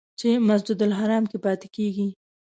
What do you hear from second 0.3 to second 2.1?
مسجدالحرام کې پاتې کېږي.